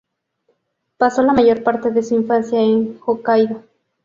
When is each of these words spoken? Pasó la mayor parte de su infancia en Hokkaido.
Pasó 0.97 1.21
la 1.21 1.31
mayor 1.33 1.61
parte 1.61 1.91
de 1.91 2.01
su 2.01 2.15
infancia 2.15 2.59
en 2.59 2.97
Hokkaido. 3.05 3.61